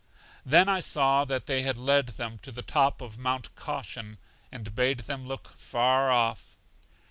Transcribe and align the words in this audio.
Then 0.43 0.67
I 0.67 0.79
saw 0.79 1.25
that 1.25 1.45
they 1.45 1.61
had 1.61 1.77
led 1.77 2.07
them 2.07 2.39
to 2.39 2.51
the 2.51 2.63
top 2.63 3.01
of 3.01 3.19
Mount 3.19 3.55
Caution, 3.55 4.17
and 4.51 4.73
bade 4.73 5.01
them 5.01 5.27
look 5.27 5.55
far 5.55 6.09
off. 6.09 6.57